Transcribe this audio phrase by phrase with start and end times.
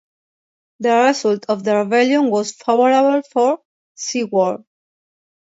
[0.79, 3.59] The result of the rebellion was favourable for
[3.95, 4.63] Siward.